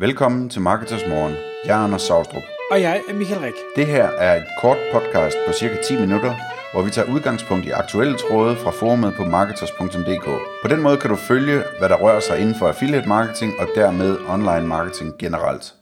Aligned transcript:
Velkommen 0.00 0.48
til 0.48 0.60
Marketers 0.60 1.06
Morgen. 1.08 1.34
Jeg 1.64 1.80
er 1.80 1.84
Anders 1.84 2.02
Saustrup. 2.02 2.42
Og 2.70 2.80
jeg 2.80 3.02
er 3.08 3.14
Michael 3.14 3.40
Rik. 3.40 3.54
Det 3.76 3.86
her 3.86 4.04
er 4.04 4.36
et 4.36 4.46
kort 4.60 4.78
podcast 4.92 5.36
på 5.46 5.52
cirka 5.52 5.76
10 5.82 6.00
minutter, 6.00 6.34
hvor 6.72 6.82
vi 6.82 6.90
tager 6.90 7.12
udgangspunkt 7.14 7.66
i 7.66 7.70
aktuelle 7.70 8.16
tråde 8.18 8.56
fra 8.56 8.70
forumet 8.70 9.14
på 9.16 9.24
marketers.dk. 9.24 10.26
På 10.62 10.68
den 10.68 10.82
måde 10.82 10.96
kan 10.96 11.10
du 11.10 11.16
følge, 11.16 11.62
hvad 11.78 11.88
der 11.88 11.96
rører 11.96 12.20
sig 12.20 12.40
inden 12.40 12.54
for 12.54 12.68
affiliate 12.68 13.08
marketing 13.08 13.52
og 13.58 13.68
dermed 13.74 14.18
online 14.28 14.66
marketing 14.66 15.18
generelt. 15.18 15.74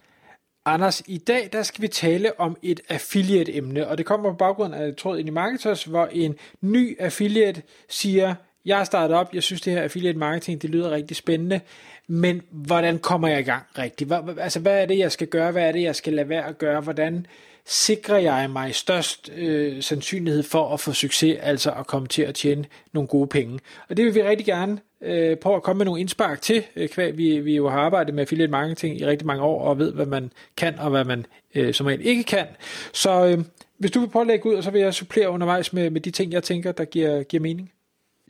Anders, 0.67 1.03
i 1.07 1.19
dag 1.19 1.49
der 1.53 1.63
skal 1.63 1.83
vi 1.83 1.89
tale 1.89 2.41
om 2.41 2.57
et 2.63 2.81
affiliate-emne, 2.89 3.89
og 3.89 3.99
det 3.99 4.07
kommer 4.07 4.31
på 4.31 4.37
baggrund 4.37 4.75
af 4.75 4.95
tråd 4.95 5.19
ind 5.19 5.29
i 5.29 5.33
Marketers, 5.33 5.85
hvor 5.85 6.09
en 6.13 6.35
ny 6.61 7.01
affiliate 7.01 7.63
siger, 7.89 8.35
jeg 8.65 8.77
har 8.77 8.85
startet 8.85 9.17
op, 9.17 9.35
jeg 9.35 9.43
synes 9.43 9.61
det 9.61 9.73
her 9.73 9.83
affiliate 9.83 10.19
marketing, 10.19 10.63
det 10.63 10.71
lyder 10.71 10.91
rigtig 10.91 11.17
spændende, 11.17 11.61
men 12.07 12.43
hvordan 12.51 12.99
kommer 12.99 13.29
jeg 13.29 13.41
i 13.41 13.43
gang 13.43 13.63
rigtigt? 13.79 14.09
Hvad, 14.09 14.39
altså 14.39 14.61
hvad 14.61 14.83
er 14.83 14.87
det, 14.87 14.99
jeg 14.99 15.13
skal 15.13 15.27
gøre? 15.27 15.53
Hvad 15.53 15.69
er 15.69 15.73
det, 15.73 15.83
jeg 15.83 15.97
skal 15.97 16.13
lade 16.13 16.29
være 16.29 16.47
at 16.47 16.59
gøre? 16.59 16.81
Hvordan 16.81 17.27
sikrer 17.67 18.19
jeg 18.19 18.51
mig 18.51 18.75
størst 18.75 19.31
øh, 19.37 19.83
sandsynlighed 19.83 20.43
for 20.43 20.75
at 20.75 20.81
få 20.81 20.93
succes, 20.93 21.39
altså 21.43 21.71
at 21.73 21.87
komme 21.87 22.09
til 22.09 22.23
at 22.23 22.35
tjene 22.35 22.65
nogle 22.93 23.09
gode 23.09 23.27
penge? 23.27 23.59
Og 23.89 23.97
det 23.97 24.05
vil 24.05 24.15
vi 24.15 24.23
rigtig 24.23 24.47
gerne 24.47 24.79
øh, 25.03 25.37
prøve 25.37 25.57
at 25.57 25.63
komme 25.63 25.79
med 25.79 25.87
nogle 25.87 26.01
indspark 26.01 26.43
til, 26.43 26.65
øh, 26.77 26.89
kvad 26.89 27.13
vi, 27.13 27.39
vi 27.39 27.57
jo 27.57 27.69
har 27.69 27.81
arbejdet 27.81 28.15
med 28.15 28.23
affiliate 28.23 28.51
marketing 28.51 29.01
i 29.01 29.07
rigtig 29.07 29.27
mange 29.27 29.43
år, 29.43 29.63
og 29.63 29.79
ved, 29.79 29.93
hvad 29.93 30.07
man 30.07 30.33
kan, 30.57 30.79
og 30.79 30.91
hvad 30.91 31.05
man 31.05 31.27
øh, 31.55 31.75
som 31.75 31.87
regel 31.87 32.07
ikke 32.07 32.23
kan. 32.23 32.47
Så 32.93 33.27
øh, 33.27 33.45
hvis 33.79 33.91
du 33.91 34.01
vil 34.01 34.09
prøve 34.09 34.21
at 34.21 34.27
lægge 34.27 34.47
ud, 34.47 34.55
og 34.55 34.63
så 34.63 34.71
vil 34.71 34.81
jeg 34.81 34.95
supplere 34.95 35.31
undervejs 35.31 35.73
med, 35.73 35.91
med 35.91 36.01
de 36.01 36.11
ting, 36.11 36.33
jeg 36.33 36.43
tænker, 36.43 36.73
der 36.73 36.85
giver, 36.85 37.23
giver 37.23 37.41
mening. 37.41 37.73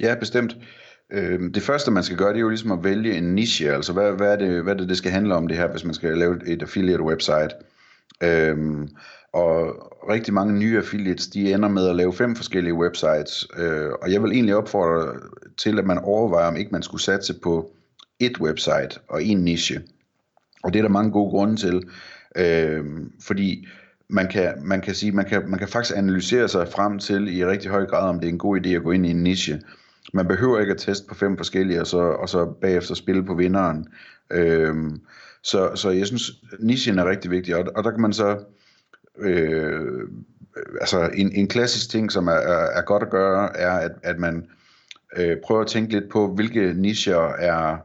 Ja, 0.01 0.15
bestemt. 0.15 0.57
Øh, 1.13 1.41
det 1.55 1.63
første, 1.63 1.91
man 1.91 2.03
skal 2.03 2.17
gøre, 2.17 2.29
det 2.29 2.37
er 2.37 2.41
jo 2.41 2.49
ligesom 2.49 2.73
at 2.73 2.85
vælge 2.85 3.17
en 3.17 3.35
niche. 3.35 3.73
Altså, 3.73 3.93
hvad, 3.93 4.13
hvad, 4.13 4.33
er 4.33 4.37
det, 4.37 4.63
hvad 4.63 4.75
er 4.75 4.79
det, 4.79 4.89
det 4.89 4.97
skal 4.97 5.11
handle 5.11 5.35
om 5.35 5.49
det 5.49 5.57
her, 5.57 5.71
hvis 5.71 5.85
man 5.85 5.95
skal 5.95 6.19
lave 6.19 6.49
et 6.49 6.63
affiliate 6.63 7.03
website. 7.03 7.51
Øhm, 8.23 8.89
og 9.33 9.75
rigtig 10.09 10.35
mange 10.35 10.59
nye 10.59 10.77
affiliates, 10.79 11.27
de 11.27 11.53
ender 11.53 11.69
med 11.69 11.89
at 11.89 11.97
lave 11.97 12.13
fem 12.13 12.37
forskellige 12.37 12.75
websites. 12.75 13.47
Øh, 13.57 13.91
og 14.03 14.13
jeg 14.13 14.23
vil 14.23 14.33
egentlig 14.33 14.57
opfordre 14.57 15.21
til, 15.57 15.79
at 15.79 15.87
man 15.87 15.99
overvejer, 15.99 16.49
om 16.49 16.57
ikke 16.57 16.71
man 16.73 16.83
skulle 16.83 17.03
satse 17.03 17.35
på 17.43 17.71
et 18.21 18.41
website 18.41 19.01
og 19.09 19.25
en 19.25 19.39
niche. 19.39 19.83
Og 20.65 20.73
det 20.73 20.79
er 20.79 20.83
der 20.83 20.89
mange 20.89 21.13
gode 21.13 21.31
grunde 21.31 21.57
til. 21.57 21.83
Øh, 22.37 22.85
fordi 23.21 23.67
man 24.09 24.29
kan, 24.29 24.55
man 24.63 24.81
kan 24.81 24.95
sige, 24.95 25.13
man 25.13 25.25
kan, 25.25 25.51
man 25.51 25.59
kan 25.59 25.69
faktisk 25.69 25.97
analysere 25.97 26.49
sig 26.49 26.69
frem 26.69 26.99
til 26.99 27.37
i 27.37 27.47
rigtig 27.47 27.71
høj 27.71 27.87
grad, 27.87 28.09
om 28.09 28.21
det 28.21 28.29
er 28.29 28.33
en 28.33 28.39
god 28.39 28.61
idé 28.61 28.69
at 28.69 28.83
gå 28.83 28.91
ind 28.91 29.07
i 29.07 29.11
en 29.11 29.23
niche. 29.23 29.61
Man 30.13 30.29
behøver 30.29 30.61
ikke 30.61 30.73
at 30.73 30.79
teste 30.79 31.07
på 31.09 31.15
fem 31.15 31.37
forskellige, 31.37 31.81
og 31.81 31.87
så, 31.87 31.99
og 31.99 32.29
så 32.29 32.45
bagefter 32.45 32.95
spille 32.95 33.25
på 33.25 33.35
vinderen. 33.35 33.89
Øhm, 34.31 35.01
så, 35.43 35.71
så 35.75 35.91
jeg 35.91 36.07
synes, 36.07 36.33
nichen 36.59 36.99
er 36.99 37.11
rigtig 37.11 37.31
vigtig, 37.31 37.57
og, 37.57 37.65
og 37.77 37.85
der 37.85 37.91
kan 37.91 38.01
man 38.01 38.13
så... 38.13 38.39
Øh, 39.19 40.09
altså 40.81 41.11
en, 41.15 41.33
en 41.33 41.49
klassisk 41.49 41.91
ting, 41.91 42.13
som 42.13 42.27
er, 42.27 42.33
er, 42.33 42.79
er 42.79 42.83
godt 42.83 43.03
at 43.03 43.11
gøre, 43.11 43.57
er, 43.57 43.73
at, 43.73 43.93
at 44.03 44.19
man 44.19 44.47
øh, 45.17 45.37
prøver 45.45 45.61
at 45.61 45.67
tænke 45.67 45.93
lidt 45.93 46.09
på, 46.11 46.35
hvilke 46.35 46.75
nischer 46.75 47.33
er 47.39 47.77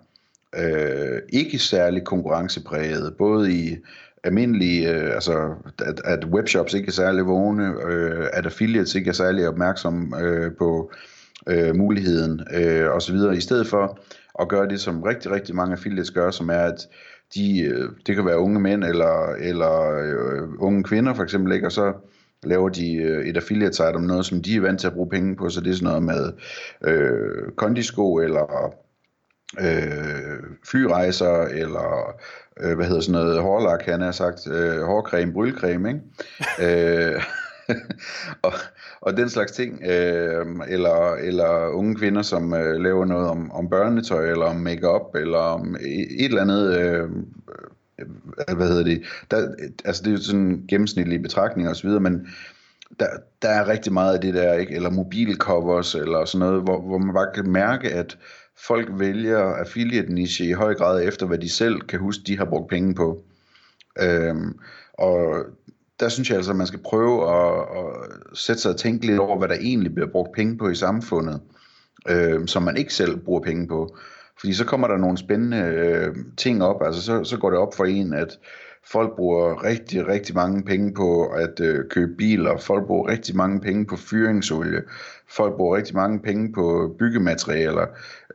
øh, 0.57 1.21
ikke 1.29 1.59
særlig 1.59 2.03
konkurrencepræget, 2.03 3.15
både 3.17 3.53
i 3.53 3.77
almindelige, 4.23 4.93
øh, 4.93 5.13
altså 5.13 5.55
at, 5.79 6.01
at 6.05 6.25
webshops 6.25 6.73
ikke 6.73 6.87
er 6.87 6.91
særlig 6.91 7.25
vågne, 7.25 7.73
øh, 7.87 8.27
at 8.33 8.45
affiliates 8.45 8.95
ikke 8.95 9.09
er 9.09 9.13
særlig 9.13 9.47
opmærksomme 9.47 10.19
øh, 10.19 10.51
på 10.57 10.91
øh, 10.93 10.97
muligheden 11.75 12.41
øh, 12.53 12.89
osv., 12.89 13.15
i 13.35 13.41
stedet 13.41 13.67
for 13.67 13.99
at 14.39 14.47
gøre 14.47 14.67
det, 14.67 14.81
som 14.81 15.03
rigtig, 15.03 15.31
rigtig 15.31 15.55
mange 15.55 15.73
affiliates 15.73 16.11
gør, 16.11 16.31
som 16.31 16.49
er, 16.49 16.59
at 16.59 16.87
de, 17.35 17.61
øh, 17.61 17.89
det 18.07 18.15
kan 18.15 18.25
være 18.25 18.39
unge 18.39 18.59
mænd 18.59 18.83
eller, 18.83 19.35
eller 19.39 19.99
øh, 20.03 20.49
unge 20.59 20.83
kvinder 20.83 21.13
for 21.13 21.23
eksempel, 21.23 21.53
ikke? 21.53 21.67
og 21.67 21.71
så 21.71 21.93
laver 22.43 22.69
de 22.69 22.95
øh, 22.95 23.25
et 23.25 23.37
affiliate 23.37 23.73
site 23.73 23.95
om 23.95 24.01
noget, 24.01 24.25
som 24.25 24.41
de 24.41 24.55
er 24.55 24.61
vant 24.61 24.79
til 24.79 24.87
at 24.87 24.93
bruge 24.93 25.09
penge 25.09 25.35
på, 25.35 25.49
så 25.49 25.61
det 25.61 25.69
er 25.69 25.75
sådan 25.75 25.87
noget 25.87 26.03
med 26.03 26.33
øh, 26.83 27.51
kondisko 27.57 28.15
eller 28.15 28.73
øh, 29.59 30.39
flyrejser 30.69 31.41
eller 31.41 32.15
øh, 32.59 32.75
hvad 32.75 32.85
hedder 32.85 33.01
sådan 33.01 33.21
noget 33.21 33.41
hårlak, 33.41 33.85
han 33.85 34.01
har 34.01 34.11
sagt, 34.11 34.47
øh, 34.47 34.81
hårcreme, 34.81 35.33
brylcreme, 35.33 35.89
ikke? 35.89 36.01
øh, 37.13 37.21
og, 38.45 38.53
og 39.01 39.17
den 39.17 39.29
slags 39.29 39.51
ting, 39.51 39.81
øh, 39.83 40.45
eller, 40.67 41.13
eller 41.13 41.67
unge 41.67 41.95
kvinder, 41.95 42.21
som 42.21 42.53
øh, 42.53 42.81
laver 42.81 43.05
noget 43.05 43.29
om, 43.29 43.51
om 43.51 43.69
børnetøj, 43.69 44.31
eller 44.31 44.45
om 44.45 44.55
makeup 44.55 45.15
eller 45.15 45.37
om 45.37 45.75
et 45.75 46.25
eller 46.25 46.41
andet, 46.41 46.79
øh, 46.79 47.09
øh, 47.99 48.55
hvad 48.55 48.67
hedder 48.67 48.83
det, 48.83 49.03
der, 49.31 49.55
altså 49.85 50.03
det 50.03 50.09
er 50.09 50.15
jo 50.15 50.21
sådan 50.23 50.65
gennemsnitlige 50.69 51.21
betragtninger 51.21 51.71
osv., 51.71 51.89
men 51.89 52.27
der, 52.99 53.07
der 53.41 53.49
er 53.49 53.67
rigtig 53.67 53.93
meget 53.93 54.13
af 54.13 54.21
det 54.21 54.33
der, 54.33 54.53
ikke? 54.53 54.75
eller 54.75 54.89
mobilcovers, 54.89 55.95
eller 55.95 56.25
sådan 56.25 56.47
noget, 56.47 56.63
hvor, 56.63 56.81
hvor 56.81 56.97
man 56.97 57.13
bare 57.13 57.33
kan 57.35 57.49
mærke, 57.49 57.89
at 57.89 58.17
folk 58.57 58.89
vælger 58.91 59.39
affiliate 59.39 60.13
niche 60.13 60.45
i 60.45 60.51
høj 60.51 60.73
grad 60.73 61.03
efter, 61.03 61.25
hvad 61.25 61.37
de 61.37 61.49
selv 61.49 61.81
kan 61.81 61.99
huske, 61.99 62.23
de 62.27 62.37
har 62.37 62.45
brugt 62.45 62.69
penge 62.69 62.95
på. 62.95 63.23
Øhm, 64.01 64.59
og 64.93 65.45
der 65.99 66.09
synes 66.09 66.29
jeg 66.29 66.37
altså, 66.37 66.51
at 66.51 66.57
man 66.57 66.67
skal 66.67 66.79
prøve 66.79 67.29
at, 67.31 67.61
at 67.61 68.37
sætte 68.37 68.61
sig 68.61 68.71
og 68.71 68.77
tænke 68.77 69.05
lidt 69.05 69.19
over, 69.19 69.37
hvad 69.37 69.47
der 69.47 69.55
egentlig 69.55 69.93
bliver 69.93 70.11
brugt 70.11 70.35
penge 70.35 70.57
på 70.57 70.69
i 70.69 70.75
samfundet, 70.75 71.41
øh, 72.09 72.47
som 72.47 72.63
man 72.63 72.77
ikke 72.77 72.93
selv 72.93 73.17
bruger 73.17 73.41
penge 73.41 73.67
på. 73.67 73.95
Fordi 74.39 74.53
så 74.53 74.65
kommer 74.65 74.87
der 74.87 74.97
nogle 74.97 75.17
spændende 75.17 75.57
øh, 75.57 76.15
ting 76.37 76.63
op, 76.63 76.81
altså 76.85 77.01
så, 77.01 77.23
så 77.23 77.37
går 77.37 77.49
det 77.49 77.59
op 77.59 77.75
for 77.75 77.85
en, 77.85 78.13
at 78.13 78.39
folk 78.91 79.15
bruger 79.15 79.63
rigtig, 79.63 80.07
rigtig 80.07 80.35
mange 80.35 80.63
penge 80.63 80.93
på 80.93 81.25
at 81.25 81.59
øh, 81.59 81.85
købe 81.89 82.15
biler, 82.17 82.57
folk 82.57 82.87
bruger 82.87 83.07
rigtig 83.07 83.35
mange 83.35 83.59
penge 83.61 83.85
på 83.85 83.95
fyringsolie, 83.95 84.81
folk 85.29 85.55
bruger 85.55 85.77
rigtig 85.77 85.95
mange 85.95 86.19
penge 86.19 86.53
på 86.53 86.95
byggematerialer, 86.99 87.85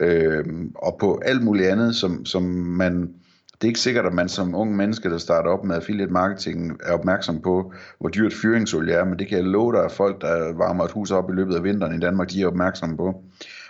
øh, 0.00 0.44
og 0.74 0.96
på 1.00 1.20
alt 1.24 1.44
muligt 1.44 1.68
andet, 1.68 1.94
som, 1.96 2.24
som 2.24 2.42
man 2.42 3.14
det 3.60 3.66
er 3.66 3.68
ikke 3.68 3.80
sikkert, 3.80 4.06
at 4.06 4.14
man 4.14 4.28
som 4.28 4.54
ung 4.54 4.76
menneske, 4.76 5.10
der 5.10 5.18
starter 5.18 5.50
op 5.50 5.64
med 5.64 5.76
affiliate 5.76 6.12
marketing, 6.12 6.80
er 6.82 6.92
opmærksom 6.92 7.42
på, 7.42 7.72
hvor 8.00 8.08
dyrt 8.08 8.32
fyringsolie 8.32 8.94
er, 8.94 9.04
men 9.04 9.18
det 9.18 9.28
kan 9.28 9.38
jeg 9.38 9.46
love 9.46 9.72
dig, 9.72 9.84
at 9.84 9.92
folk, 9.92 10.20
der 10.20 10.52
varmer 10.52 10.84
et 10.84 10.90
hus 10.90 11.10
op 11.10 11.30
i 11.30 11.32
løbet 11.32 11.54
af 11.54 11.64
vinteren 11.64 11.96
i 11.96 12.00
Danmark, 12.00 12.30
de 12.30 12.42
er 12.42 12.46
opmærksomme 12.46 12.96
på. 12.96 13.22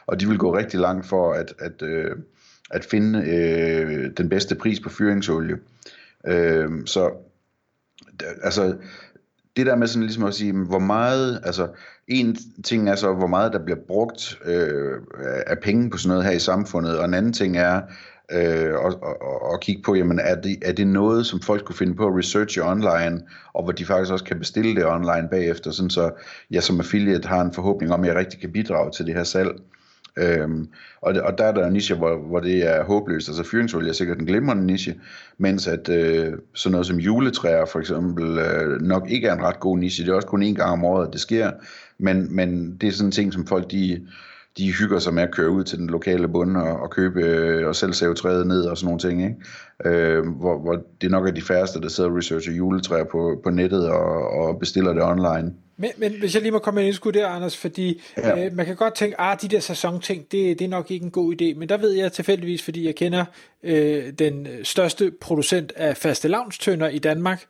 Og 0.07 0.21
de 0.21 0.29
vil 0.29 0.39
gå 0.39 0.57
rigtig 0.57 0.81
langt 0.81 1.07
for 1.07 1.33
at, 1.33 1.55
at, 1.59 1.83
øh, 1.83 2.17
at 2.71 2.85
finde 2.85 3.31
øh, 3.31 4.11
den 4.17 4.29
bedste 4.29 4.55
pris 4.55 4.81
på 4.81 4.89
fyringsolie. 4.89 5.57
Øh, 6.27 6.71
så 6.87 7.11
altså, 8.43 8.77
det 9.57 9.67
der 9.67 9.77
med 9.77 9.87
sådan 9.87 10.03
ligesom 10.03 10.25
at 10.25 10.35
sige, 10.35 10.53
hvor 10.53 10.79
meget, 10.79 11.41
altså 11.45 11.69
en 12.09 12.37
ting 12.65 12.89
er 12.89 12.95
så, 12.95 13.15
hvor 13.15 13.27
meget 13.27 13.53
der 13.53 13.65
bliver 13.65 13.79
brugt 13.87 14.39
øh, 14.45 14.95
af 15.47 15.59
penge 15.63 15.91
på 15.91 15.99
sådan 15.99 16.09
noget 16.09 16.25
her 16.25 16.33
i 16.33 16.39
samfundet, 16.39 16.99
og 16.99 17.05
en 17.05 17.15
anden 17.15 17.33
ting 17.33 17.57
er, 17.57 17.83
øh, 18.33 18.75
og, 18.75 19.03
og, 19.03 19.43
og 19.43 19.61
kigge 19.61 19.83
på, 19.83 19.95
jamen 19.95 20.19
er 20.19 20.41
det, 20.41 20.57
er 20.63 20.73
det 20.73 20.87
noget, 20.87 21.27
som 21.27 21.41
folk 21.41 21.65
kunne 21.65 21.77
finde 21.77 21.95
på 21.95 22.07
at 22.07 22.19
researche 22.19 22.65
online, 22.65 23.23
og 23.53 23.63
hvor 23.63 23.73
de 23.73 23.85
faktisk 23.85 24.13
også 24.13 24.25
kan 24.25 24.39
bestille 24.39 24.75
det 24.75 24.87
online 24.87 25.29
bagefter, 25.31 25.71
sådan 25.71 25.91
så 25.91 26.11
jeg 26.51 26.63
som 26.63 26.81
affiliate 26.81 27.29
har 27.29 27.41
en 27.41 27.53
forhåbning 27.53 27.93
om, 27.93 28.01
at 28.01 28.09
jeg 28.09 28.17
rigtig 28.17 28.41
kan 28.41 28.53
bidrage 28.53 28.91
til 28.91 29.07
det 29.07 29.15
her 29.15 29.25
salg. 29.25 29.51
Øhm, 30.19 30.69
og, 31.01 31.15
og 31.23 31.39
der 31.39 31.45
er 31.45 31.53
der 31.53 31.67
en 31.67 31.73
niche, 31.73 31.97
hvor, 31.97 32.17
hvor 32.17 32.41
det 32.41 32.67
er 32.67 32.85
håbløst. 32.85 33.29
Altså 33.29 33.43
fyringsolie 33.43 33.89
er 33.89 33.93
sikkert 33.93 34.19
en 34.19 34.27
glimrende 34.27 34.67
niche, 34.67 34.95
mens 35.39 35.67
at 35.67 35.89
øh, 35.89 36.33
sådan 36.55 36.73
noget 36.73 36.87
som 36.87 36.97
juletræer 36.97 37.65
for 37.65 37.79
eksempel 37.79 38.39
øh, 38.39 38.81
nok 38.81 39.11
ikke 39.11 39.29
er 39.29 39.35
en 39.35 39.43
ret 39.43 39.61
god 39.61 39.79
niche. 39.79 40.05
Det 40.05 40.11
er 40.11 40.17
også 40.17 40.29
kun 40.29 40.43
én 40.43 40.55
gang 40.55 40.73
om 40.73 40.85
året, 40.85 41.07
at 41.07 41.13
det 41.13 41.21
sker. 41.21 41.51
Men, 41.99 42.37
men 42.37 42.77
det 42.81 42.87
er 42.87 42.93
sådan 42.93 43.09
en 43.09 43.13
ting, 43.13 43.33
som 43.33 43.47
folk 43.47 43.71
de, 43.71 44.07
de 44.59 44.73
hygger 44.73 44.99
sig 44.99 45.15
med 45.15 45.23
at 45.23 45.31
køre 45.31 45.51
ud 45.51 45.65
til 45.65 45.79
den 45.79 45.91
lokale 45.91 46.29
bund 46.29 46.57
og, 46.57 46.81
og 46.81 46.91
købe 46.91 47.21
øh, 47.21 47.69
og 47.69 47.77
selv 47.77 47.93
save 47.93 48.15
træet 48.15 48.47
ned 48.47 48.65
og 48.65 48.79
sådan 48.79 48.87
nogle 48.87 49.01
ting. 49.01 49.23
Ikke? 49.23 49.99
Øh, 49.99 50.27
hvor, 50.27 50.59
hvor 50.59 50.83
det 51.01 51.11
nok 51.11 51.27
er 51.27 51.31
de 51.31 51.43
færreste, 51.43 51.81
der 51.81 51.89
sidder 51.89 52.11
og 52.11 52.17
researcher 52.17 52.53
juletræer 52.53 53.05
på, 53.05 53.41
på 53.45 53.51
nettet 53.51 53.89
og, 53.89 54.31
og 54.31 54.59
bestiller 54.59 54.93
det 54.93 55.03
online. 55.03 55.53
Men, 55.77 55.91
men 55.97 56.13
hvis 56.19 56.35
jeg 56.35 56.43
lige 56.43 56.53
må 56.53 56.59
komme 56.59 56.75
med 56.75 56.83
en 56.83 56.87
indskud 56.87 57.13
der, 57.13 57.29
Anders, 57.29 57.57
fordi 57.57 58.03
ja. 58.17 58.47
øh, 58.47 58.53
man 58.57 58.67
kan 58.67 58.77
godt 58.77 58.95
tænke, 58.95 59.21
at 59.21 59.27
ah, 59.27 59.43
de 59.43 59.49
der 59.49 59.61
sæsonting, 59.61 60.23
det, 60.33 60.59
det 60.59 60.65
er 60.65 60.69
nok 60.69 60.91
ikke 60.91 61.05
en 61.05 61.11
god 61.11 61.35
idé, 61.35 61.59
men 61.59 61.69
der 61.69 61.77
ved 61.77 61.91
jeg 61.91 62.13
tilfældigvis, 62.13 62.63
fordi 62.63 62.87
jeg 62.87 62.95
kender 62.95 63.25
øh, 63.63 64.13
den 64.19 64.49
største 64.63 65.13
producent 65.21 65.73
af 65.77 65.97
faste 65.97 66.29
lavnstønder 66.29 66.89
i 66.89 66.99
Danmark, 66.99 67.45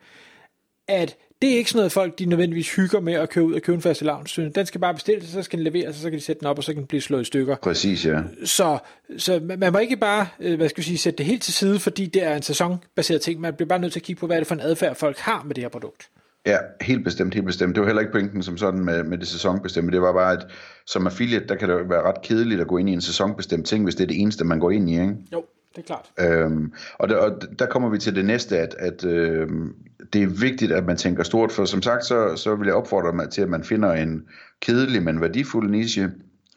at 0.88 1.16
det 1.43 1.52
er 1.52 1.56
ikke 1.56 1.70
sådan 1.70 1.79
noget, 1.79 1.93
folk 1.93 2.19
de 2.19 2.26
nødvendigvis 2.26 2.75
hygger 2.75 3.00
med 3.00 3.12
at 3.12 3.31
købe 3.31 3.46
ud 3.46 3.55
og 3.55 3.62
købe 3.62 3.76
en 3.76 3.82
faste 3.82 4.05
lavnstønder. 4.05 4.50
Den 4.50 4.67
skal 4.67 4.81
bare 4.81 4.94
bestilles, 4.94 5.29
så 5.29 5.43
skal 5.43 5.58
den 5.58 5.64
leveres, 5.64 5.96
og 5.96 6.02
så 6.02 6.11
kan 6.11 6.19
de 6.19 6.25
sætte 6.25 6.40
den 6.40 6.49
op, 6.49 6.58
og 6.58 6.64
så 6.64 6.73
kan 6.73 6.81
den 6.81 6.87
blive 6.87 7.00
slået 7.00 7.23
i 7.23 7.25
stykker. 7.25 7.56
Præcis, 7.62 8.06
ja. 8.06 8.20
Så, 8.44 8.79
så 9.19 9.40
man 9.58 9.73
må 9.73 9.79
ikke 9.79 9.96
bare, 9.96 10.26
øh, 10.40 10.56
hvad 10.56 10.69
skal 10.69 10.81
jeg 10.81 10.85
sige, 10.85 10.99
sætte 10.99 11.19
det 11.19 11.26
helt 11.26 11.43
til 11.43 11.52
side, 11.52 11.79
fordi 11.79 12.06
det 12.06 12.23
er 12.23 12.37
en 12.37 12.43
sæsonbaseret 12.43 13.20
ting. 13.20 13.40
Man 13.40 13.55
bliver 13.55 13.69
bare 13.69 13.79
nødt 13.79 13.93
til 13.93 14.00
at 14.00 14.05
kigge 14.05 14.20
på, 14.20 14.26
hvad 14.26 14.37
er 14.37 14.40
det 14.40 14.46
for 14.46 14.55
en 14.55 14.61
adfærd, 14.61 14.96
folk 14.96 15.19
har 15.19 15.43
med 15.46 15.55
det 15.55 15.64
her 15.64 15.69
produkt. 15.69 16.08
Ja, 16.46 16.56
helt 16.81 17.05
bestemt, 17.05 17.35
helt 17.35 17.46
bestemt. 17.46 17.75
Det 17.75 17.81
var 17.81 17.87
heller 17.87 18.00
ikke 18.00 18.12
pointen 18.12 18.43
som 18.43 18.58
sådan 18.58 18.85
med, 18.85 19.02
med 19.02 19.19
det 19.19 19.29
sæsonbestemte. 19.29 19.93
Det 19.93 20.02
var 20.02 20.12
bare, 20.12 20.32
at 20.32 20.46
som 20.87 21.06
affiliate, 21.06 21.46
der 21.46 21.55
kan 21.55 21.69
det 21.69 21.90
være 21.90 22.02
ret 22.02 22.23
kedeligt 22.23 22.61
at 22.61 22.67
gå 22.67 22.76
ind 22.79 22.90
i 22.90 22.93
en 22.93 23.00
sæsonbestemt 23.00 23.67
ting, 23.67 23.85
hvis 23.85 23.94
det 23.94 24.02
er 24.05 24.08
det 24.08 24.20
eneste, 24.20 24.44
man 24.44 24.61
går 24.61 24.70
ind 24.70 24.90
i, 24.90 24.93
ikke? 24.93 25.14
Jo 25.32 25.44
det 25.76 25.82
er 25.82 25.87
klart. 25.87 26.11
Øhm, 26.20 26.73
og, 26.99 27.09
der, 27.09 27.17
og 27.17 27.43
der 27.59 27.67
kommer 27.67 27.88
vi 27.88 27.99
til 27.99 28.15
det 28.15 28.25
næste, 28.25 28.59
at, 28.59 28.75
at 28.79 29.05
øhm, 29.05 29.75
det 30.12 30.23
er 30.23 30.26
vigtigt, 30.26 30.73
at 30.73 30.87
man 30.87 30.97
tænker 30.97 31.23
stort, 31.23 31.53
for 31.53 31.65
som 31.65 31.82
sagt, 31.82 32.05
så, 32.05 32.37
så 32.37 32.55
vil 32.55 32.67
jeg 32.67 32.75
opfordre 32.75 33.12
mig 33.12 33.31
til, 33.31 33.43
at 33.43 33.49
man 33.49 33.65
finder 33.65 33.93
en 33.93 34.25
kedelig, 34.61 35.03
men 35.03 35.20
værdifuld 35.20 35.70
niche, 35.70 36.11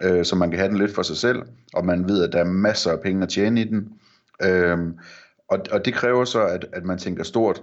øh, 0.03 0.25
så 0.25 0.35
man 0.35 0.49
kan 0.49 0.59
have 0.59 0.69
den 0.69 0.77
lidt 0.77 0.95
for 0.95 1.01
sig 1.01 1.17
selv, 1.17 1.41
og 1.73 1.85
man 1.85 2.07
ved, 2.07 2.23
at 2.23 2.33
der 2.33 2.39
er 2.39 2.43
masser 2.43 2.91
af 2.91 3.01
penge 3.01 3.23
at 3.23 3.29
tjene 3.29 3.61
i 3.61 3.63
den. 3.63 3.89
Øhm, 4.43 4.97
og, 5.47 5.59
og 5.71 5.85
det 5.85 5.93
kræver 5.93 6.25
så, 6.25 6.45
at, 6.45 6.65
at 6.73 6.85
man 6.85 6.97
tænker 6.97 7.23
stort. 7.23 7.61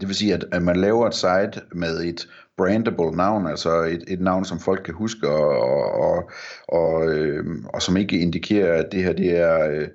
Det 0.00 0.08
vil 0.08 0.16
sige, 0.16 0.34
at, 0.34 0.44
at 0.52 0.62
man 0.62 0.76
laver 0.76 1.06
et 1.06 1.14
site 1.14 1.62
med 1.72 2.04
et 2.04 2.28
brandable 2.56 3.16
navn, 3.16 3.46
altså 3.46 3.82
et, 3.82 4.04
et 4.08 4.20
navn, 4.20 4.44
som 4.44 4.60
folk 4.60 4.82
kan 4.84 4.94
huske, 4.94 5.28
og, 5.28 5.62
og, 6.00 6.30
og, 6.68 7.14
øh, 7.14 7.44
og 7.74 7.82
som 7.82 7.96
ikke 7.96 8.18
indikerer, 8.18 8.82
at 8.82 8.92
det 8.92 9.02
her 9.02 9.12
det 9.12 9.38
er 9.38 9.70
øh, 9.70 9.88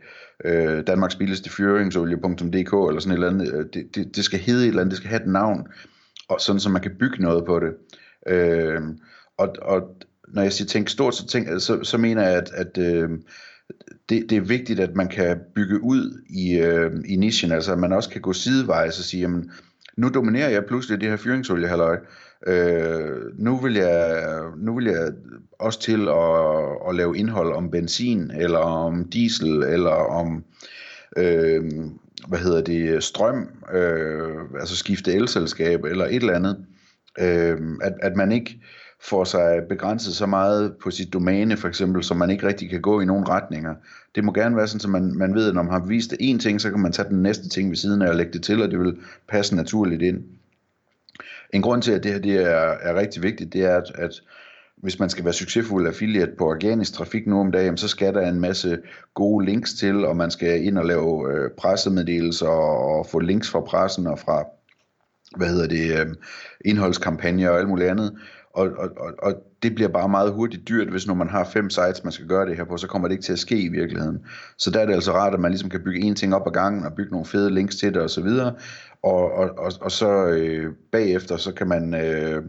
øh 0.46 0.88
Danmarks 0.88 1.16
billigste 1.16 1.50
fyringsolie.dk 1.50 2.74
eller 2.74 3.00
sådan 3.00 3.12
et 3.12 3.14
eller 3.14 3.30
andet. 3.30 3.54
Øh, 3.54 3.66
det, 3.74 3.96
det, 3.96 4.16
det 4.16 4.26
skal 4.26 4.40
hedde 4.40 4.64
et 4.64 4.68
eller 4.68 4.82
andet, 4.82 4.92
det 4.92 4.98
skal 4.98 5.10
have 5.10 5.22
et 5.22 5.32
navn, 5.32 5.68
og 6.30 6.42
sådan, 6.42 6.60
så 6.60 6.70
man 6.70 6.82
kan 6.82 6.96
bygge 7.00 7.22
noget 7.22 7.46
på 7.46 7.60
det. 7.60 7.74
Øh, 8.28 8.82
og, 9.38 9.56
og 9.62 9.82
når 10.28 10.42
jeg 10.42 10.54
siger 10.54 10.68
tænk 10.68 10.90
stort, 10.90 11.16
så, 11.16 11.28
tænk, 11.28 11.48
så, 11.60 11.84
så 11.84 11.98
mener 11.98 12.22
jeg, 12.22 12.38
at, 12.38 12.52
at 12.54 12.78
øh, 12.78 13.10
det, 14.10 14.30
det 14.30 14.38
er 14.38 14.42
vigtigt, 14.42 14.80
at 14.80 14.96
man 14.96 15.08
kan 15.08 15.40
bygge 15.56 15.84
ud 15.84 16.22
i, 16.30 16.58
øh, 16.58 16.92
i 17.06 17.16
nichen, 17.16 17.52
altså 17.52 17.72
at 17.72 17.80
man 17.80 17.94
også 17.94 18.10
kan 18.10 18.22
gå 18.22 18.34
sidevejs 18.34 19.00
og 19.00 19.06
sige, 19.06 19.22
jamen, 19.22 19.52
nu 19.98 20.10
dominerer 20.10 20.50
jeg 20.50 20.66
pludselig 20.66 21.02
det 21.02 21.10
her 21.10 21.18
fyringsolie. 21.18 21.70
Øh, 22.48 23.22
nu, 23.38 23.58
vil 23.58 23.74
jeg, 23.74 24.24
nu 24.58 24.76
vil 24.76 24.86
jeg 24.86 25.12
også 25.60 25.80
til 25.80 26.08
at, 26.08 26.90
at 26.90 26.96
lave 26.96 27.18
indhold 27.18 27.54
om 27.54 27.72
benzin, 27.72 28.32
eller 28.32 28.60
om 28.60 29.10
diesel, 29.10 29.64
eller 29.64 29.92
om 29.92 30.44
øh, 31.18 31.64
hvad 32.28 32.40
hedder 32.40 32.62
det, 32.62 33.04
strøm, 33.04 33.50
øh, 33.74 34.60
altså 34.60 34.76
skifte 34.76 35.14
elselskab, 35.14 35.84
eller 35.84 36.06
et 36.06 36.16
eller 36.16 36.34
andet. 36.34 36.66
Øh, 37.20 37.58
at, 37.82 37.94
at 38.02 38.16
man 38.16 38.32
ikke 38.32 38.60
får 39.04 39.24
sig 39.24 39.62
begrænset 39.70 40.16
så 40.16 40.26
meget 40.26 40.74
på 40.84 40.92
sit 40.92 41.14
domæne, 41.14 41.58
for 41.58 41.68
eksempel, 41.68 42.04
så 42.04 42.14
man 42.14 42.30
ikke 42.30 42.48
rigtig 42.48 42.70
kan 42.70 42.82
gå 42.82 43.02
i 43.02 43.06
nogen 43.06 43.30
retninger. 43.30 43.76
Det 44.16 44.24
må 44.24 44.32
gerne 44.32 44.56
være 44.56 44.68
sådan, 44.68 44.96
at 44.96 45.02
man, 45.02 45.18
man 45.18 45.36
ved, 45.36 45.48
at 45.48 45.56
når 45.56 45.64
man 45.64 45.72
har 45.72 45.86
vist 45.86 46.14
en 46.20 46.40
ting, 46.40 46.62
så 46.62 46.70
kan 46.70 46.80
man 46.80 46.92
tage 46.92 47.10
den 47.10 47.24
næste 47.24 47.50
ting 47.50 47.70
ved 47.70 47.78
siden 47.78 48.02
af 48.02 48.10
og 48.10 48.16
lægge 48.16 48.34
det 48.34 48.44
til, 48.44 48.62
og 48.62 48.72
det 48.72 48.80
vil 48.80 48.98
passe 49.30 49.56
naturligt 49.56 50.02
ind. 50.02 50.24
En 51.54 51.62
grund 51.62 51.82
til, 51.82 51.92
at 51.92 52.04
det 52.04 52.12
her 52.12 52.20
det 52.20 52.36
er, 52.36 52.76
er 52.82 52.96
rigtig 52.96 53.24
vigtigt, 53.24 53.54
det 53.54 53.62
er, 53.62 53.78
at, 53.78 53.92
at 53.96 54.22
hvis 54.78 55.00
man 55.00 55.10
skal 55.10 55.26
være 55.26 55.34
succesfuld 55.34 55.88
affiliate 55.88 56.32
på 56.38 56.46
organisk 56.46 56.94
trafik 56.94 57.28
nu 57.28 57.40
om 57.40 57.52
dagen, 57.52 57.78
så 57.78 57.88
skal 57.88 58.14
der 58.14 58.30
en 58.30 58.40
masse 58.40 58.80
gode 59.14 59.46
links 59.46 59.74
til, 59.74 60.06
og 60.06 60.18
man 60.18 60.32
skal 60.32 60.66
ind 60.66 60.78
og 60.78 60.86
lave 60.86 61.34
øh, 61.34 61.50
pressemeddelelser 61.58 62.48
og, 62.48 62.98
og 62.98 63.08
få 63.08 63.20
links 63.20 63.50
fra 63.50 63.60
pressen 63.60 64.08
og 64.08 64.20
fra 64.20 64.44
hvad 65.38 65.48
hedder 65.48 65.68
det, 65.68 66.00
øh, 66.00 66.16
indholdskampagner 66.66 67.50
og 67.50 67.60
alt 67.60 67.70
muligt 67.70 67.90
andet. 67.90 68.18
Og, 68.54 68.70
og, 68.78 68.90
og, 68.98 69.14
og 69.20 69.34
det 69.64 69.76
bliver 69.76 69.90
bare 69.90 70.10
meget 70.10 70.34
hurtigt 70.34 70.68
dyrt, 70.68 70.88
hvis 70.88 71.08
når 71.08 71.14
man 71.14 71.30
har 71.30 71.44
fem 71.44 71.70
sites, 71.70 72.04
man 72.04 72.14
skal 72.14 72.28
gøre 72.28 72.46
det 72.46 72.58
her 72.58 72.64
på, 72.64 72.78
så 72.78 72.88
kommer 72.88 73.08
det 73.08 73.14
ikke 73.14 73.24
til 73.24 73.34
at 73.34 73.40
ske 73.40 73.62
i 73.62 73.68
virkeligheden. 73.68 74.20
Så 74.58 74.72
der 74.72 74.80
er 74.80 74.86
det 74.86 74.94
altså 74.94 75.12
rart, 75.12 75.34
at 75.34 75.40
man 75.40 75.52
ligesom 75.52 75.70
kan 75.70 75.84
bygge 75.84 76.02
en 76.02 76.16
ting 76.16 76.36
op 76.36 76.48
ad 76.48 76.52
gangen, 76.52 76.86
og 76.86 76.94
bygge 76.94 77.12
nogle 77.12 77.26
fede 77.26 77.54
links 77.54 77.76
til 77.76 77.94
det 77.94 77.98
osv., 77.98 78.04
og, 78.04 78.10
så 78.10 78.22
videre. 78.22 78.54
og, 79.04 79.32
og, 79.32 79.50
og, 79.58 79.72
og 79.82 79.92
så 79.92 80.26
øh, 80.26 80.74
bagefter, 80.92 81.38
så 81.38 81.54
kan 81.54 81.68
man, 81.68 81.94
øh, 81.94 82.44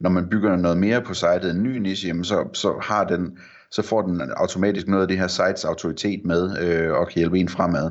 når 0.00 0.10
man 0.10 0.28
bygger 0.28 0.56
noget 0.56 0.78
mere 0.78 1.02
på 1.02 1.14
sitet, 1.14 1.50
en 1.50 1.62
ny 1.62 1.76
niche, 1.76 2.08
jamen 2.08 2.24
så, 2.24 2.48
så 2.52 2.78
har 2.82 3.04
den, 3.04 3.38
så 3.70 3.82
får 3.82 4.02
den 4.02 4.22
automatisk 4.36 4.88
noget 4.88 5.02
af 5.02 5.08
det 5.08 5.18
her 5.18 5.26
sites 5.26 5.64
autoritet 5.64 6.24
med, 6.24 6.58
øh, 6.62 6.92
og 6.92 7.08
kan 7.08 7.18
hjælpe 7.18 7.38
en 7.38 7.48
fremad. 7.48 7.90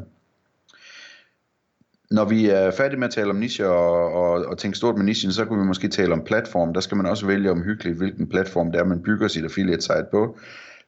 Når 2.12 2.26
vi 2.26 2.50
er 2.50 2.72
færdige 2.72 3.00
med 3.00 3.08
at 3.08 3.14
tale 3.14 3.30
om 3.30 3.36
niche 3.36 3.68
og, 3.68 4.14
og, 4.14 4.46
og 4.46 4.58
tænke 4.58 4.78
stort 4.78 4.96
med 4.96 5.06
nichen, 5.06 5.32
så 5.32 5.46
kunne 5.46 5.60
vi 5.60 5.68
måske 5.68 5.88
tale 5.88 6.14
om 6.14 6.24
platform. 6.24 6.74
Der 6.74 6.82
skal 6.82 6.98
man 6.98 7.06
også 7.06 7.26
vælge 7.26 7.52
omhyggeligt, 7.52 7.98
hvilken 7.98 8.30
platform 8.30 8.72
det 8.72 8.80
er, 8.80 8.86
man 8.86 9.04
bygger 9.04 9.28
sit 9.28 9.44
affiliate 9.44 9.82
site 9.82 10.06
på. 10.12 10.38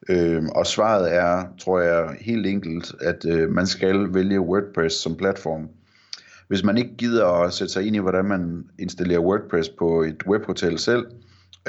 Øhm, 0.10 0.50
og 0.50 0.68
svaret 0.68 1.16
er, 1.16 1.44
tror 1.60 1.80
jeg, 1.80 2.16
helt 2.22 2.48
enkelt, 2.48 2.96
at 3.02 3.26
øh, 3.26 3.50
man 3.50 3.68
skal 3.68 4.14
vælge 4.14 4.42
WordPress 4.42 4.96
som 4.96 5.16
platform. 5.16 5.70
Hvis 6.48 6.64
man 6.64 6.78
ikke 6.78 6.98
gider 6.98 7.28
at 7.28 7.54
sætte 7.54 7.74
sig 7.74 7.88
ind 7.88 7.96
i, 7.96 8.00
hvordan 8.00 8.26
man 8.26 8.64
installerer 8.80 9.20
WordPress 9.20 9.70
på 9.70 10.02
et 10.02 10.24
webhotel 10.28 10.80
selv, 10.80 11.06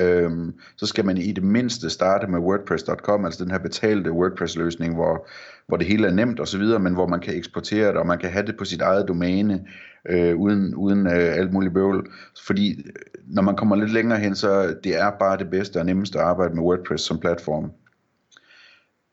øhm, 0.00 0.54
så 0.76 0.86
skal 0.86 1.04
man 1.04 1.16
i 1.16 1.32
det 1.32 1.44
mindste 1.44 1.90
starte 1.90 2.26
med 2.26 2.38
WordPress.com, 2.38 3.24
altså 3.24 3.44
den 3.44 3.50
her 3.50 3.58
betalte 3.58 4.12
WordPress-løsning, 4.12 4.94
hvor, 4.94 5.28
hvor 5.66 5.76
det 5.76 5.86
hele 5.86 6.06
er 6.06 6.12
nemt 6.12 6.40
og 6.40 6.48
så 6.48 6.58
videre, 6.58 6.78
men 6.78 6.94
hvor 6.94 7.06
man 7.06 7.20
kan 7.20 7.36
eksportere 7.36 7.88
det, 7.88 7.96
og 7.96 8.06
man 8.06 8.18
kan 8.18 8.30
have 8.30 8.46
det 8.46 8.56
på 8.56 8.64
sit 8.64 8.80
eget 8.80 9.08
domæne, 9.08 9.66
øh, 10.08 10.36
uden, 10.36 10.74
uden 10.74 11.06
øh, 11.06 11.36
alt 11.36 11.52
muligt 11.52 11.74
bøvl. 11.74 12.10
Fordi 12.46 12.80
øh, 12.86 12.92
når 13.26 13.42
man 13.42 13.56
kommer 13.56 13.76
lidt 13.76 13.92
længere 13.92 14.18
hen, 14.18 14.34
så 14.34 14.76
det 14.84 15.00
er 15.00 15.10
bare 15.10 15.38
det 15.38 15.50
bedste 15.50 15.78
og 15.78 15.86
nemmeste 15.86 16.18
at 16.18 16.24
arbejde 16.24 16.54
med 16.54 16.62
WordPress 16.62 17.04
som 17.04 17.18
platform. 17.18 17.72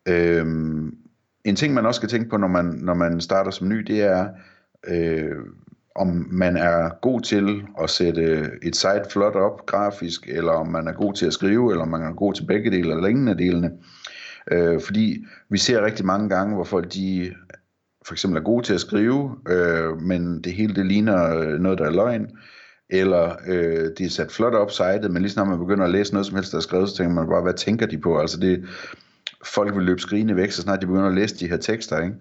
Øhm, 0.07 0.95
en 1.45 1.55
ting, 1.55 1.73
man 1.73 1.85
også 1.85 1.99
skal 1.99 2.09
tænke 2.09 2.29
på, 2.29 2.37
når 2.37 2.47
man, 2.47 2.65
når 2.65 2.93
man 2.93 3.21
starter 3.21 3.51
som 3.51 3.69
ny, 3.69 3.77
det 3.77 4.01
er, 4.01 4.29
øh, 4.87 5.35
om 6.00 6.28
man 6.31 6.57
er 6.57 6.90
god 7.01 7.22
til 7.22 7.62
at 7.84 7.90
sætte 7.90 8.50
et 8.63 8.75
site 8.75 9.04
flot 9.12 9.36
op 9.36 9.66
grafisk, 9.66 10.28
eller 10.28 10.51
om 10.51 10.68
man 10.68 10.88
er 10.88 10.92
god 10.94 11.13
til 11.13 11.25
at 11.25 11.34
skrive, 11.34 11.72
eller 11.72 11.81
om 11.81 11.90
man 11.90 12.01
er 12.01 12.13
god 12.13 12.34
til 12.34 12.46
begge 12.46 12.72
dele, 12.72 12.92
eller 12.92 13.07
ingen 13.07 13.28
af 13.28 13.38
delene. 13.38 13.72
Øh, 14.51 14.81
fordi 14.81 15.25
vi 15.50 15.57
ser 15.57 15.86
rigtig 15.86 16.06
mange 16.06 16.30
gange, 16.30 16.56
hvor 16.56 16.63
folk 16.63 16.94
de 16.94 17.34
for 18.06 18.13
eksempel 18.13 18.40
er 18.40 18.44
gode 18.44 18.66
til 18.66 18.74
at 18.74 18.81
skrive, 18.81 19.36
øh, 19.50 20.01
men 20.01 20.42
det 20.42 20.54
hele 20.54 20.75
det 20.75 20.86
ligner 20.86 21.38
øh, 21.38 21.60
noget, 21.60 21.80
der 21.80 21.86
er 21.86 21.92
løgn, 21.92 22.28
eller 22.90 23.36
øh, 23.48 23.90
det 23.98 24.06
er 24.06 24.10
sat 24.10 24.31
flot 24.31 24.54
op 24.54 24.72
sitet, 24.72 25.12
men 25.12 25.22
lige 25.22 25.31
snart 25.31 25.48
man 25.48 25.60
begynder 25.60 25.86
at 25.86 25.92
læse 25.92 26.13
noget 26.13 26.25
som 26.25 26.36
helst, 26.36 26.51
der 26.51 26.57
er 26.57 26.62
skrevet, 26.62 26.90
så 26.90 26.96
tænker 26.96 27.13
man 27.13 27.28
bare, 27.28 27.42
hvad 27.42 27.54
tænker 27.54 27.86
de 27.86 27.98
på? 27.98 28.19
Altså 28.19 28.40
det, 28.40 28.66
folk 29.46 29.75
vil 29.75 29.84
løbe 29.84 30.01
skrigende 30.01 30.36
væk, 30.36 30.51
så 30.51 30.62
snart 30.62 30.81
de 30.81 30.88
begynder 30.88 31.07
at 31.07 31.16
læse 31.16 31.40
de 31.40 31.50
her 31.50 31.57
tekster, 31.57 32.01
ikke? 32.01 32.16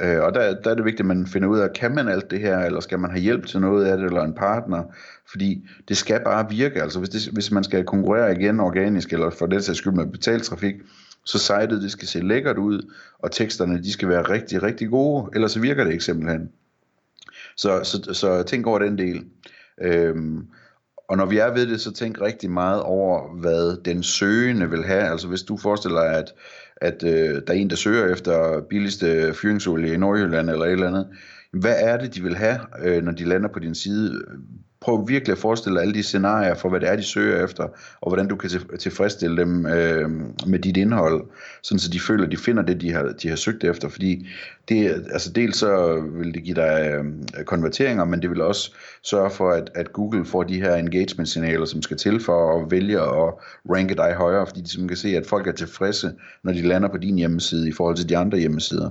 Øh, 0.00 0.20
og 0.22 0.34
der, 0.34 0.60
der 0.60 0.70
er 0.70 0.74
det 0.74 0.84
vigtigt, 0.84 1.00
at 1.00 1.06
man 1.06 1.26
finder 1.26 1.48
ud 1.48 1.58
af, 1.58 1.72
kan 1.72 1.94
man 1.94 2.08
alt 2.08 2.30
det 2.30 2.40
her, 2.40 2.58
eller 2.58 2.80
skal 2.80 2.98
man 2.98 3.10
have 3.10 3.20
hjælp 3.20 3.46
til 3.46 3.60
noget 3.60 3.84
af 3.84 3.96
det, 3.96 4.06
eller 4.06 4.22
en 4.22 4.34
partner, 4.34 4.82
fordi 5.30 5.68
det 5.88 5.96
skal 5.96 6.20
bare 6.24 6.50
virke, 6.50 6.82
altså 6.82 6.98
hvis, 6.98 7.08
det, 7.08 7.28
hvis 7.32 7.50
man 7.50 7.64
skal 7.64 7.84
konkurrere 7.84 8.32
igen 8.32 8.60
organisk, 8.60 9.12
eller 9.12 9.30
for 9.30 9.46
det 9.46 9.64
sags 9.64 9.78
skyld 9.78 9.92
med 9.92 10.06
betalt 10.06 10.42
trafik, 10.42 10.74
så 11.24 11.38
sitet 11.38 11.82
det 11.82 11.90
skal 11.92 12.08
se 12.08 12.20
lækkert 12.20 12.58
ud, 12.58 12.94
og 13.18 13.32
teksterne 13.32 13.82
de 13.82 13.92
skal 13.92 14.08
være 14.08 14.22
rigtig, 14.22 14.62
rigtig 14.62 14.88
gode, 14.88 15.30
ellers 15.34 15.52
så 15.52 15.60
virker 15.60 15.84
det 15.84 15.92
ikke 15.92 16.04
simpelthen. 16.04 16.48
Så, 17.56 17.80
så, 17.84 18.14
så 18.14 18.42
tænk 18.42 18.66
over 18.66 18.78
den 18.78 18.98
del. 18.98 19.24
Øhm, 19.82 20.46
og 21.08 21.16
når 21.16 21.26
vi 21.26 21.38
er 21.38 21.54
ved 21.54 21.66
det, 21.66 21.80
så 21.80 21.92
tænk 21.92 22.20
rigtig 22.20 22.50
meget 22.50 22.82
over, 22.82 23.40
hvad 23.40 23.84
den 23.84 24.02
søgende 24.02 24.70
vil 24.70 24.84
have. 24.84 25.02
Altså 25.02 25.28
hvis 25.28 25.42
du 25.42 25.56
forestiller 25.56 26.00
dig, 26.00 26.18
at 26.18 26.34
at 26.80 27.02
øh, 27.04 27.42
der 27.46 27.52
er 27.52 27.52
en, 27.52 27.70
der 27.70 27.76
søger 27.76 28.12
efter 28.12 28.60
billigste 28.60 29.34
fyringsolie 29.34 29.94
i 29.94 29.96
Nordjylland 29.96 30.50
eller 30.50 30.64
et 30.64 30.72
eller 30.72 30.86
andet. 30.86 31.06
Hvad 31.52 31.74
er 31.78 31.96
det, 31.96 32.14
de 32.14 32.22
vil 32.22 32.36
have, 32.36 32.58
øh, 32.82 33.02
når 33.02 33.12
de 33.12 33.24
lander 33.24 33.48
på 33.48 33.58
din 33.58 33.74
side? 33.74 34.22
Prøv 34.80 35.08
virkelig 35.08 35.32
at 35.32 35.38
forestille 35.38 35.76
dig 35.76 35.82
alle 35.82 35.94
de 35.94 36.02
scenarier 36.02 36.54
for, 36.54 36.68
hvad 36.68 36.80
det 36.80 36.88
er, 36.88 36.96
de 36.96 37.02
søger 37.02 37.44
efter, 37.44 37.64
og 38.00 38.10
hvordan 38.10 38.28
du 38.28 38.36
kan 38.36 38.50
tilfredsstille 38.78 39.36
dem 39.36 39.66
øh, 39.66 40.10
med 40.46 40.58
dit 40.58 40.76
indhold, 40.76 41.24
sådan 41.62 41.78
så 41.78 41.90
de 41.90 42.00
føler, 42.00 42.24
at 42.24 42.32
de 42.32 42.36
finder 42.36 42.62
det, 42.62 42.80
de 42.80 42.92
har, 42.92 43.14
de 43.22 43.28
har 43.28 43.36
søgt 43.36 43.64
efter. 43.64 43.88
Fordi 43.88 44.28
det, 44.68 44.88
altså 45.12 45.32
dels 45.32 45.56
så 45.56 46.00
vil 46.12 46.34
det 46.34 46.44
give 46.44 46.54
dig 46.54 46.92
øh, 46.92 47.44
konverteringer, 47.44 48.04
men 48.04 48.22
det 48.22 48.30
vil 48.30 48.40
også 48.40 48.74
sørge 49.02 49.30
for, 49.30 49.50
at, 49.50 49.70
at 49.74 49.92
Google 49.92 50.24
får 50.24 50.42
de 50.42 50.60
her 50.60 50.74
engagement-signaler, 50.74 51.64
som 51.64 51.82
skal 51.82 51.96
til 51.96 52.20
for 52.20 52.60
at 52.60 52.70
vælge 52.70 53.00
at 53.00 53.34
ranke 53.70 53.94
dig 53.94 54.14
højere, 54.14 54.46
fordi 54.46 54.60
de 54.60 54.88
kan 54.88 54.96
se, 54.96 55.16
at 55.16 55.26
folk 55.26 55.46
er 55.46 55.52
tilfredse, 55.52 56.12
når 56.44 56.52
de 56.52 56.62
lander 56.62 56.88
på 56.88 56.98
din 56.98 57.16
hjemmeside 57.16 57.68
i 57.68 57.72
forhold 57.72 57.96
til 57.96 58.08
de 58.08 58.16
andre 58.16 58.38
hjemmesider. 58.38 58.90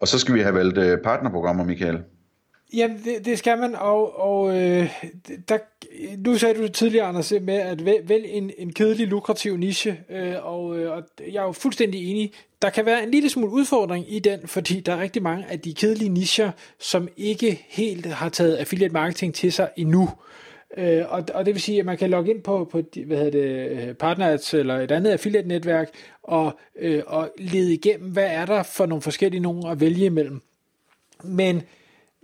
Og 0.00 0.08
så 0.08 0.18
skal 0.18 0.34
vi 0.34 0.40
have 0.40 0.54
valgt 0.54 0.78
øh, 0.78 0.98
partnerprogrammer, 1.04 1.64
Michael. 1.64 1.98
Ja, 2.76 2.90
det, 3.04 3.24
det 3.24 3.38
skal 3.38 3.58
man, 3.58 3.74
og, 3.74 4.20
og 4.20 4.58
øh, 4.60 4.90
der, 5.48 5.58
nu 6.16 6.34
sagde 6.34 6.62
du 6.62 6.68
tidligere, 6.68 7.06
Anders, 7.06 7.32
med 7.42 7.54
at 7.54 7.84
vælge 7.84 8.28
en, 8.28 8.50
en 8.58 8.72
kedelig, 8.72 9.06
lukrativ 9.06 9.56
niche, 9.56 10.00
øh, 10.10 10.34
og, 10.46 10.78
øh, 10.78 10.92
og 10.92 11.02
jeg 11.32 11.40
er 11.40 11.46
jo 11.46 11.52
fuldstændig 11.52 12.10
enig. 12.10 12.32
Der 12.62 12.70
kan 12.70 12.86
være 12.86 13.02
en 13.02 13.10
lille 13.10 13.30
smule 13.30 13.52
udfordring 13.52 14.12
i 14.12 14.18
den, 14.18 14.40
fordi 14.46 14.80
der 14.80 14.92
er 14.92 15.00
rigtig 15.00 15.22
mange 15.22 15.46
af 15.50 15.60
de 15.60 15.74
kedelige 15.74 16.08
nicher, 16.08 16.50
som 16.78 17.08
ikke 17.16 17.66
helt 17.68 18.06
har 18.06 18.28
taget 18.28 18.56
affiliate 18.56 18.92
marketing 18.92 19.34
til 19.34 19.52
sig 19.52 19.68
endnu. 19.76 20.02
Øh, 20.02 20.08
Øh, 20.76 21.04
og, 21.08 21.24
og 21.34 21.46
det 21.46 21.54
vil 21.54 21.62
sige, 21.62 21.78
at 21.78 21.86
man 21.86 21.98
kan 21.98 22.10
logge 22.10 22.30
ind 22.30 22.42
på, 22.42 22.64
på 22.64 22.82
hvad 23.06 23.16
hedder 23.16 23.30
det, 23.30 23.88
øh, 23.88 23.94
Partners 23.94 24.54
eller 24.54 24.76
et 24.76 24.90
andet 24.90 25.10
affiliate-netværk 25.10 25.90
og, 26.22 26.58
øh, 26.78 27.02
og 27.06 27.30
lede 27.38 27.74
igennem, 27.74 28.10
hvad 28.10 28.26
er 28.26 28.46
der 28.46 28.62
for 28.62 28.86
nogle 28.86 29.02
forskellige 29.02 29.40
nogen 29.40 29.66
at 29.66 29.80
vælge 29.80 30.06
imellem. 30.06 30.40
Men 31.24 31.62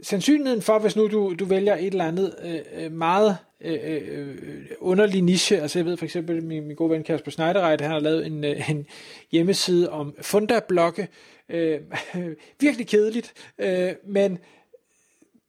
sandsynligheden 0.02 0.62
for, 0.62 0.78
hvis 0.78 0.96
nu 0.96 1.08
du, 1.08 1.34
du 1.38 1.44
vælger 1.44 1.76
et 1.76 1.86
eller 1.86 2.04
andet 2.04 2.34
øh, 2.44 2.84
øh 2.84 2.92
meget 2.92 3.36
øh, 3.60 4.36
underlig 4.80 5.22
niche, 5.22 5.60
altså 5.60 5.78
jeg 5.78 5.86
ved 5.86 5.96
for 5.96 6.04
eksempel, 6.04 6.44
min, 6.44 6.66
min 6.66 6.76
gode 6.76 6.90
ven 6.90 7.02
Kasper 7.02 7.30
Schneiderreit, 7.30 7.80
han 7.80 7.90
har 7.90 8.00
lavet 8.00 8.26
en, 8.26 8.44
øh, 8.44 8.70
en 8.70 8.86
hjemmeside 9.32 9.90
om 9.90 10.14
fundablokke, 10.20 11.08
øh, 11.48 11.80
virkelig 12.60 12.86
kedeligt, 12.86 13.32
øh, 13.58 13.92
men 14.06 14.38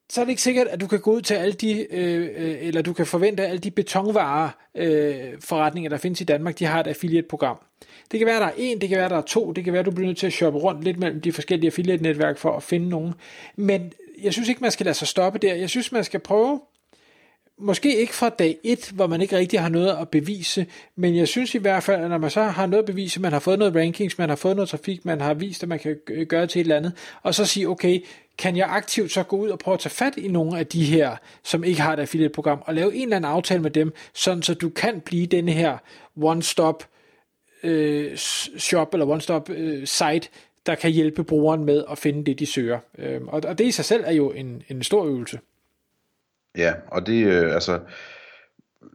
så 0.08 0.20
er 0.20 0.24
det 0.24 0.30
ikke 0.30 0.42
sikkert, 0.42 0.66
at 0.66 0.80
du 0.80 0.86
kan 0.86 1.00
gå 1.00 1.12
ud 1.12 1.22
til 1.22 1.34
alle 1.34 1.52
de, 1.52 1.86
øh, 1.90 2.28
øh, 2.36 2.56
eller 2.60 2.82
du 2.82 2.92
kan 2.92 3.06
forvente, 3.06 3.42
at 3.42 3.48
alle 3.48 3.58
de 3.58 3.70
betonvarer 3.70 4.50
øh, 4.74 5.16
forretninger, 5.40 5.90
der 5.90 5.96
findes 5.96 6.20
i 6.20 6.24
Danmark, 6.24 6.58
de 6.58 6.64
har 6.64 6.80
et 6.80 6.86
affiliate-program. 6.86 7.56
Det 8.10 8.20
kan 8.20 8.26
være, 8.26 8.40
der 8.40 8.46
er 8.46 8.52
en, 8.56 8.80
det 8.80 8.88
kan 8.88 8.98
være, 8.98 9.08
der 9.08 9.16
er 9.16 9.22
to, 9.22 9.52
det 9.52 9.64
kan 9.64 9.72
være, 9.72 9.82
du 9.82 9.90
bliver 9.90 10.06
nødt 10.06 10.18
til 10.18 10.26
at 10.26 10.32
shoppe 10.32 10.58
rundt 10.58 10.84
lidt 10.84 10.98
mellem 10.98 11.20
de 11.20 11.32
forskellige 11.32 11.68
affiliate-netværk 11.68 12.38
for 12.38 12.56
at 12.56 12.62
finde 12.62 12.88
nogen. 12.88 13.14
Men 13.56 13.92
jeg 14.22 14.32
synes 14.32 14.48
ikke, 14.48 14.60
man 14.60 14.70
skal 14.70 14.86
lade 14.86 14.94
sig 14.94 15.08
stoppe 15.08 15.38
der. 15.38 15.54
Jeg 15.54 15.70
synes, 15.70 15.92
man 15.92 16.04
skal 16.04 16.20
prøve, 16.20 16.60
måske 17.58 17.96
ikke 18.00 18.14
fra 18.14 18.28
dag 18.28 18.58
1, 18.64 18.90
hvor 18.94 19.06
man 19.06 19.20
ikke 19.20 19.36
rigtig 19.36 19.60
har 19.60 19.68
noget 19.68 19.96
at 20.00 20.08
bevise, 20.08 20.66
men 20.96 21.16
jeg 21.16 21.28
synes 21.28 21.54
i 21.54 21.58
hvert 21.58 21.82
fald, 21.82 22.04
at 22.04 22.10
når 22.10 22.18
man 22.18 22.30
så 22.30 22.42
har 22.42 22.66
noget 22.66 22.82
at 22.82 22.86
bevise, 22.86 23.20
man 23.20 23.32
har 23.32 23.38
fået 23.38 23.58
noget 23.58 23.76
rankings, 23.76 24.18
man 24.18 24.28
har 24.28 24.36
fået 24.36 24.56
noget 24.56 24.68
trafik, 24.68 25.04
man 25.04 25.20
har 25.20 25.34
vist, 25.34 25.62
at 25.62 25.68
man 25.68 25.78
kan 25.78 25.96
gøre 26.28 26.46
til 26.46 26.60
et 26.60 26.64
eller 26.64 26.76
andet, 26.76 26.92
og 27.22 27.34
så 27.34 27.46
sige, 27.46 27.68
okay, 27.68 28.04
kan 28.38 28.56
jeg 28.56 28.66
aktivt 28.70 29.12
så 29.12 29.22
gå 29.22 29.36
ud 29.36 29.48
og 29.48 29.58
prøve 29.58 29.72
at 29.72 29.80
tage 29.80 29.90
fat 29.90 30.16
i 30.16 30.28
nogle 30.28 30.58
af 30.58 30.66
de 30.66 30.84
her, 30.84 31.16
som 31.44 31.64
ikke 31.64 31.80
har 31.80 31.92
et 31.92 32.00
affiliate-program, 32.00 32.62
og 32.66 32.74
lave 32.74 32.94
en 32.94 33.02
eller 33.02 33.16
anden 33.16 33.30
aftale 33.30 33.62
med 33.62 33.70
dem, 33.70 33.92
sådan 34.14 34.42
så 34.42 34.54
du 34.54 34.68
kan 34.68 35.00
blive 35.00 35.26
denne 35.26 35.52
her 35.52 35.78
one-stop 36.16 36.84
øh, 37.62 38.16
shop 38.58 38.94
eller 38.94 39.06
one-stop 39.06 39.50
øh, 39.50 39.86
site, 39.86 40.28
der 40.66 40.74
kan 40.74 40.90
hjælpe 40.90 41.24
brugeren 41.24 41.64
med 41.64 41.84
at 41.90 41.98
finde 41.98 42.24
det, 42.24 42.38
de 42.38 42.46
søger. 42.46 42.78
Øh, 42.98 43.20
og, 43.26 43.42
og 43.48 43.58
det 43.58 43.64
i 43.64 43.70
sig 43.70 43.84
selv 43.84 44.04
er 44.06 44.12
jo 44.12 44.30
en, 44.30 44.62
en 44.68 44.82
stor 44.82 45.04
øvelse. 45.04 45.38
Ja, 46.56 46.74
og 46.86 47.06
det 47.06 47.26
øh, 47.26 47.54
altså, 47.54 47.80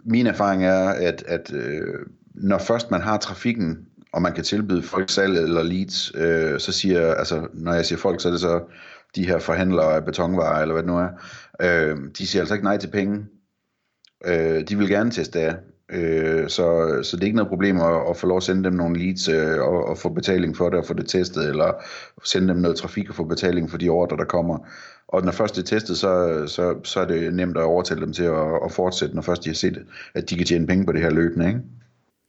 min 0.05 0.27
erfaring 0.27 0.65
er, 0.65 0.89
at, 0.89 1.23
at 1.27 1.53
øh, 1.53 1.99
når 2.35 2.57
først 2.57 2.91
man 2.91 3.01
har 3.01 3.17
trafikken, 3.17 3.77
og 4.13 4.21
man 4.21 4.33
kan 4.33 4.43
tilbyde 4.43 4.83
folk 4.83 5.09
salg 5.09 5.37
eller 5.37 5.63
leads, 5.63 6.11
øh, 6.15 6.59
så 6.59 6.71
siger, 6.71 7.13
altså 7.13 7.47
når 7.53 7.73
jeg 7.73 7.85
siger 7.85 7.99
folk, 7.99 8.21
så 8.21 8.27
er 8.27 8.31
det 8.31 8.41
så 8.41 8.63
de 9.15 9.27
her 9.27 9.39
forhandlere 9.39 9.95
af 9.95 10.05
betonvarer, 10.05 10.61
eller 10.61 10.73
hvad 10.73 10.83
det 10.83 10.91
nu 10.91 10.97
er, 10.97 11.09
øh, 11.61 11.97
de 12.17 12.27
siger 12.27 12.41
altså 12.41 12.53
ikke 12.53 12.65
nej 12.65 12.77
til 12.77 12.91
penge. 12.91 13.25
Øh, 14.25 14.67
de 14.67 14.77
vil 14.77 14.89
gerne 14.89 15.11
teste 15.11 15.39
af. 15.39 15.55
Øh, 15.91 16.49
så, 16.49 16.99
så 17.03 17.15
det 17.15 17.23
er 17.23 17.25
ikke 17.25 17.35
noget 17.35 17.49
problem 17.49 17.81
at, 17.81 18.09
at 18.09 18.17
få 18.17 18.27
lov 18.27 18.37
at 18.37 18.43
sende 18.43 18.63
dem 18.63 18.73
nogle 18.73 18.99
leads 18.99 19.29
øh, 19.29 19.59
og, 19.59 19.85
og 19.85 19.97
få 19.97 20.09
betaling 20.09 20.57
for 20.57 20.69
det 20.69 20.79
og 20.79 20.85
få 20.85 20.93
det 20.93 21.07
testet, 21.07 21.49
eller 21.49 21.73
sende 22.23 22.47
dem 22.47 22.57
noget 22.57 22.77
trafik 22.77 23.09
og 23.09 23.15
få 23.15 23.23
betaling 23.23 23.71
for 23.71 23.77
de 23.77 23.89
ordre, 23.89 24.17
der 24.17 24.25
kommer. 24.25 24.57
Og 25.07 25.25
når 25.25 25.31
først 25.31 25.55
det 25.55 25.61
er 25.61 25.65
testet, 25.65 25.97
så, 25.97 26.43
så, 26.47 26.75
så 26.83 26.99
er 26.99 27.05
det 27.05 27.33
nemt 27.33 27.57
at 27.57 27.63
overtale 27.63 28.01
dem 28.01 28.13
til 28.13 28.23
at, 28.23 28.59
at 28.65 28.71
fortsætte, 28.71 29.15
når 29.15 29.21
først 29.21 29.43
de 29.43 29.49
har 29.49 29.55
set, 29.55 29.85
at 30.13 30.29
de 30.29 30.37
kan 30.37 30.45
tjene 30.45 30.67
penge 30.67 30.85
på 30.85 30.91
det 30.91 31.01
her 31.01 31.09
løbende. 31.09 31.47
Ikke? 31.47 31.59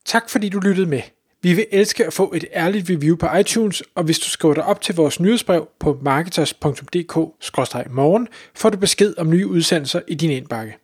Tak 0.05 0.31
fordi 0.31 0.49
du 0.49 0.61
lyttede 0.61 0.87
med. 0.87 1.03
Vi 1.43 1.53
vil 1.53 1.67
elske 1.71 2.07
at 2.07 2.13
få 2.13 2.33
et 2.37 2.45
ærligt 2.55 2.91
review 2.91 3.17
på 3.17 3.27
iTunes, 3.41 3.83
og 3.95 4.05
hvis 4.05 4.19
du 4.19 4.31
skriver 4.31 4.55
dig 4.55 4.65
op 4.65 4.81
til 4.81 4.95
vores 4.95 5.21
nyhedsbrev 5.21 5.69
på 5.81 5.99
marketers.dk-morgen, 6.03 8.29
får 8.55 8.71
du 8.71 8.77
besked 8.77 9.15
om 9.19 9.31
nye 9.31 9.47
udsendelser 9.47 10.01
i 10.09 10.15
din 10.15 10.31
indbakke. 10.31 10.82